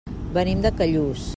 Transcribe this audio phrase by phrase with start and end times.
[0.37, 1.29] Venim de Callús.